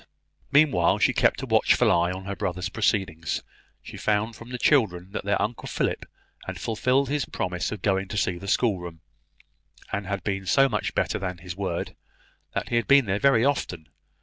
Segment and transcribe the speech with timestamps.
[0.51, 3.43] Meanwhile she kept a watchful eye on her brother's proceedings.
[3.83, 6.07] She found from the children that their Uncle Philip
[6.47, 9.01] had fulfilled his promise of going to see the schoolroom,
[9.93, 11.95] and had been so much better than his word,
[12.55, 13.89] that he had been there very often.